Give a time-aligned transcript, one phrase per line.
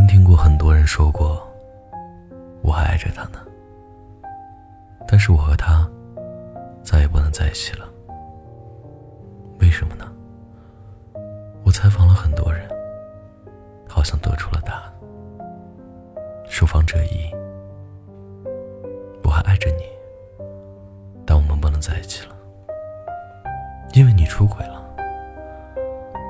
[0.00, 1.46] 经听过很多人说过，
[2.62, 3.38] 我还爱着他呢。
[5.06, 5.86] 但是我和他
[6.82, 7.86] 再也不能在一起了。
[9.58, 10.10] 为什么呢？
[11.64, 12.66] 我采访了很多人，
[13.86, 14.92] 好像得出了答案。
[16.48, 17.30] 受访者一：
[19.22, 19.82] 我还爱着你，
[21.26, 22.34] 但我们不能在一起了，
[23.92, 24.82] 因为你出轨了。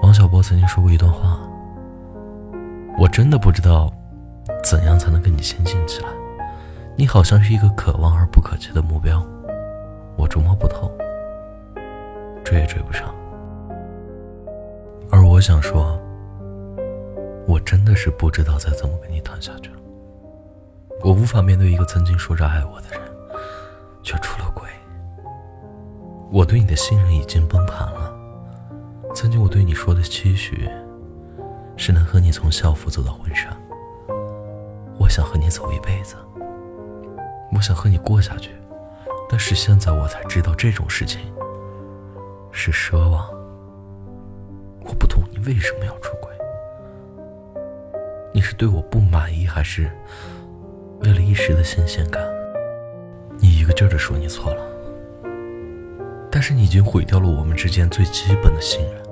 [0.03, 1.39] 王小波曾经说过一段话。
[3.01, 3.91] 我真的不知道，
[4.63, 6.09] 怎样才能跟你亲近起来。
[6.97, 9.27] 你好像是一个可望而不可及的目标，
[10.19, 10.93] 我捉摸不透，
[12.45, 13.09] 追也追不上。
[15.11, 15.99] 而我想说，
[17.47, 19.79] 我真的是不知道再怎么跟你谈下去了。
[21.03, 23.01] 我无法面对一个曾经说着爱我的人，
[24.03, 24.69] 却出了轨。
[26.31, 28.13] 我对你的信任已经崩盘了，
[29.15, 30.69] 曾经我对你说的期许。
[31.91, 33.49] 是能和你从校服走到婚纱，
[34.97, 36.15] 我想和你走一辈子，
[37.53, 38.53] 我想和你过下去，
[39.29, 41.21] 但是现在我才知道这种事情
[42.53, 43.29] 是奢望。
[44.85, 46.31] 我不懂你为什么要出轨，
[48.33, 49.91] 你是对我不满意，还是
[51.01, 52.23] 为了一时的新鲜感？
[53.41, 54.63] 你一个劲儿的说你错了，
[56.31, 59.10] 但是你已经毁掉了我们之间最基本的信任。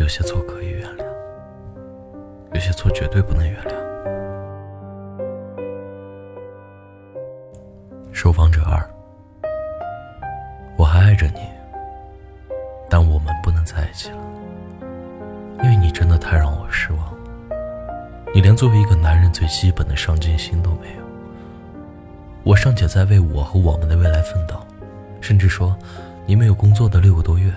[0.00, 1.04] 有些错可以原谅，
[2.54, 3.74] 有些错绝对不能原谅。
[8.10, 8.82] 受访者二，
[10.78, 11.40] 我还爱着你，
[12.88, 14.16] 但我们不能在一起了，
[15.62, 17.14] 因为你真的太让我失望。
[18.32, 21.02] 你连作为一个男人最基本的上进心都没有。
[22.42, 24.56] 我尚且在为我和我们的未来奋斗，
[25.20, 25.76] 甚至说，
[26.24, 27.52] 你没有工作的六个多月，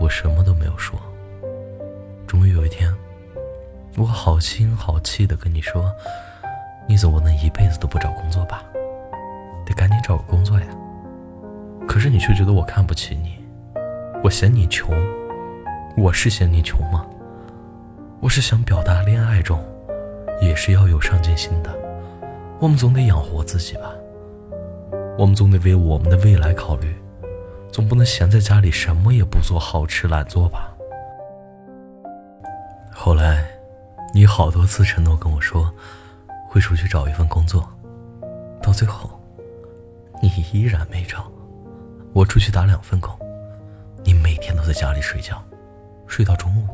[0.00, 0.98] 我什么都没有说。
[4.00, 5.94] 我好心好气的跟你说
[6.88, 8.64] ：“你总不能一辈子都不找工作吧？
[9.66, 10.66] 得赶紧找个工作呀！”
[11.86, 13.44] 可是你却觉得我看不起你，
[14.24, 14.90] 我嫌你穷。
[15.98, 17.04] 我是嫌你穷吗？
[18.20, 19.62] 我是想表达，恋爱中
[20.40, 21.70] 也是要有上进心的。
[22.58, 23.92] 我们总得养活自己吧？
[25.18, 26.96] 我们总得为我们的未来考虑，
[27.70, 30.74] 总不能闲在家里什么也不做，好吃懒做吧？
[32.94, 33.44] 后来，
[34.12, 35.72] 你好多次承诺跟我说，
[36.48, 37.68] 会出去找一份工作，
[38.60, 39.08] 到最后，
[40.20, 41.30] 你依然没找。
[42.12, 43.16] 我出去打两份工，
[44.04, 45.40] 你每天都在家里睡觉，
[46.08, 46.66] 睡到中午，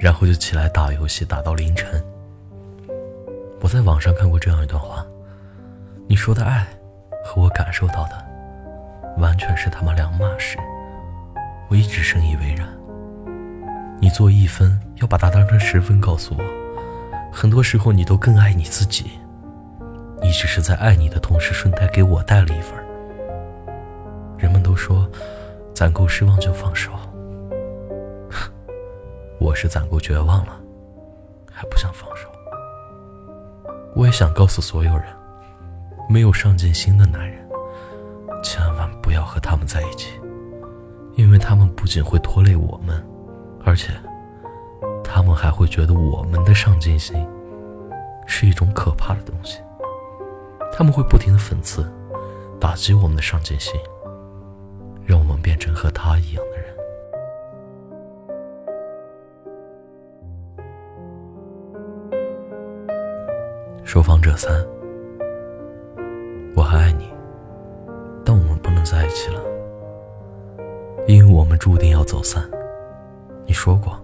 [0.00, 2.02] 然后就起来打游戏打到凌晨。
[3.60, 5.04] 我在网上看过这样一段话，
[6.06, 6.66] 你说的爱
[7.26, 8.24] 和我感受到的，
[9.18, 10.56] 完全是他妈两码事。
[11.68, 12.77] 我一直深以为然。
[14.18, 16.42] 你做一分，要把它当成十分告诉我。
[17.32, 19.12] 很多时候，你都更爱你自己。
[20.20, 22.76] 你只是在爱你的同时，顺带给我带了一份。
[24.36, 25.08] 人们都说，
[25.72, 26.90] 攒够失望就放手。
[29.38, 30.60] 我是攒够绝望了，
[31.52, 32.28] 还不想放手。
[33.94, 35.04] 我也想告诉所有人，
[36.08, 37.38] 没有上进心的男人，
[38.42, 40.10] 千万不要和他们在一起，
[41.14, 43.00] 因为他们不仅会拖累我们。
[43.64, 43.92] 而且，
[45.04, 47.26] 他们还会觉得我们的上进心
[48.26, 49.60] 是一种可怕的东西。
[50.72, 51.90] 他们会不停的讽刺、
[52.60, 53.74] 打击我们的上进心，
[55.04, 56.68] 让我们变成和他一样的人。
[63.84, 64.64] 受访者三，
[66.54, 67.12] 我还爱你，
[68.24, 69.42] 但我们不能在一起了，
[71.06, 72.48] 因为我们注定要走散。
[73.48, 73.98] 你说过，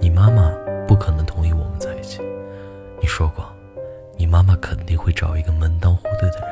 [0.00, 0.50] 你妈妈
[0.88, 2.22] 不可能同意我们在一起。
[3.02, 3.44] 你说过，
[4.16, 6.48] 你妈妈肯定会找一个门当户对的人。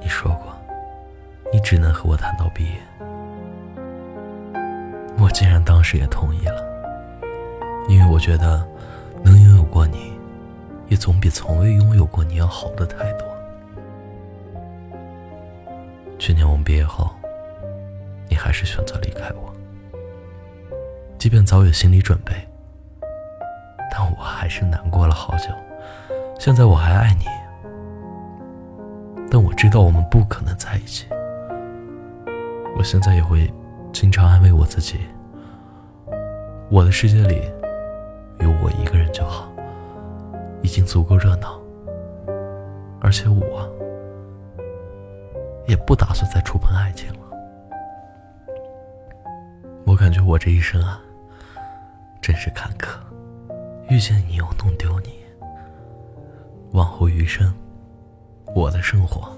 [0.00, 0.52] 你说过，
[1.52, 2.72] 你只能和我谈到毕业。
[5.16, 6.60] 我竟然当时也同意了，
[7.88, 8.66] 因为我觉得，
[9.22, 10.12] 能拥有过你，
[10.88, 13.28] 也总比从未拥有过你要好的太多。
[16.18, 17.08] 去年我们毕业后，
[18.28, 19.54] 你还是选择离开我。
[21.20, 22.32] 即便早有心理准备，
[23.92, 25.48] 但我还是难过了好久。
[26.38, 27.26] 现在我还爱你，
[29.30, 31.06] 但我知道我们不可能在一起。
[32.74, 33.52] 我现在也会
[33.92, 34.98] 经常安慰我自己：
[36.70, 37.42] 我的世界里
[38.38, 39.46] 有我一个人就好，
[40.62, 41.60] 已经足够热闹。
[43.02, 43.68] 而且我
[45.66, 47.18] 也不打算再触碰爱情了。
[49.84, 50.98] 我感觉我这一生啊。
[52.20, 52.98] 真是坎坷，
[53.88, 55.14] 遇见你又弄丢你，
[56.72, 57.52] 往后余生，
[58.54, 59.36] 我的生活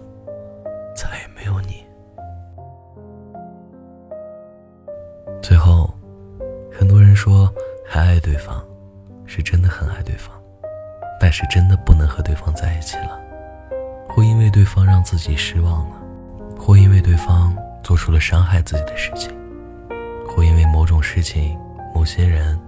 [0.94, 1.84] 再也没有你。
[5.40, 5.88] 最后，
[6.72, 7.48] 很多人说
[7.86, 8.62] 还爱对方，
[9.26, 10.34] 是真的很爱对方，
[11.20, 13.18] 但是真的不能和对方在一起了，
[14.08, 15.96] 会因为对方让自己失望了，
[16.58, 19.32] 会因为对方做出了伤害自己的事情，
[20.28, 21.56] 会因为某种事情、
[21.94, 22.58] 某些人。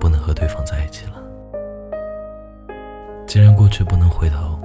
[0.00, 1.22] 不能和对方在一起了。
[3.26, 4.58] 既然过去不能回头，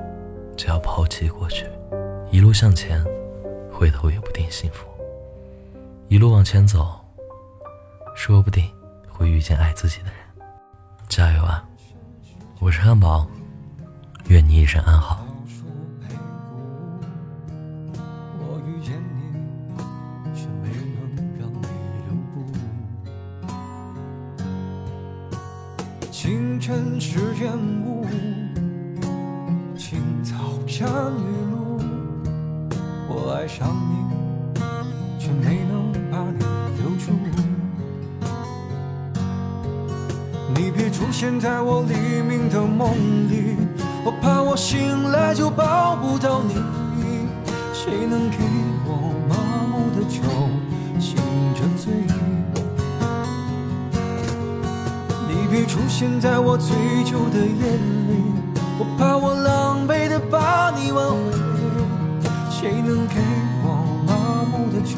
[0.55, 1.67] 就要抛弃过去，
[2.31, 3.03] 一路向前，
[3.71, 4.87] 回头也不定幸福。
[6.07, 6.87] 一路往前走，
[8.15, 8.63] 说不定
[9.09, 10.15] 会遇见爱自己的人。
[11.09, 11.63] 加油啊！
[12.61, 13.27] 我是汉堡，
[14.29, 15.24] 愿你一生安好。
[26.17, 27.51] 清晨是烟
[27.85, 28.05] 雾，
[29.77, 30.33] 青草
[30.65, 31.77] 沾雨露。
[33.09, 34.57] 我爱上你，
[35.19, 36.39] 却没能把你
[36.79, 37.11] 留住。
[40.55, 42.93] 你别出现在我黎明的梦
[43.29, 43.57] 里，
[44.05, 46.53] 我怕我醒来就抱不到你。
[47.73, 48.37] 谁能给
[48.87, 49.35] 我麻
[49.67, 50.21] 木的酒，
[55.65, 57.71] 出现在我醉酒的夜
[58.07, 58.23] 里，
[58.77, 61.15] 我怕我狼狈的把你挽回。
[62.49, 63.15] 谁能给
[63.63, 63.67] 我
[64.07, 64.95] 麻木的酒，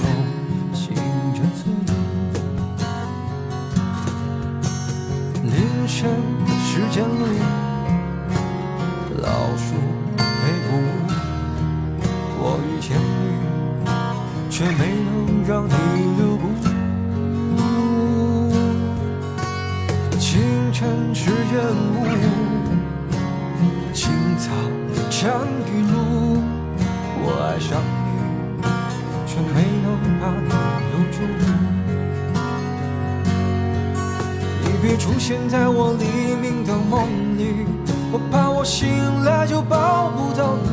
[34.87, 37.65] 别出现在我黎明的梦里，
[38.09, 38.87] 我怕我醒
[39.25, 40.69] 来就抱不到你。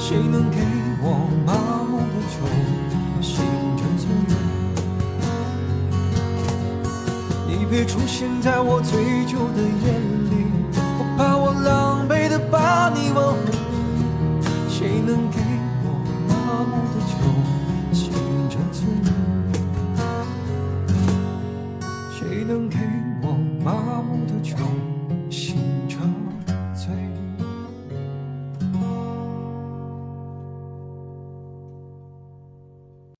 [0.00, 0.58] 谁能给
[1.00, 1.54] 我麻
[1.88, 2.42] 木的酒，
[3.22, 3.36] 醒
[3.76, 4.08] 着醉？
[7.46, 9.92] 你别出现在我醉酒的夜
[10.30, 10.50] 里，
[10.98, 13.52] 我怕我狼狈的把你挽回。
[14.68, 15.47] 谁能给？